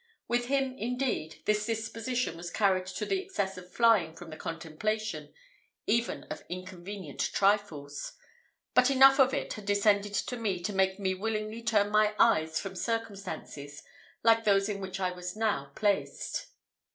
[0.27, 5.31] With him, indeed, this disposition was carried to the excess of flying from the contemplation,
[5.85, 8.13] even of inconvenient trifles;
[8.73, 12.59] but enough of it had descended to me to make me willingly turn my eyes
[12.59, 13.83] from circumstances
[14.23, 16.47] like those in which I was now placed.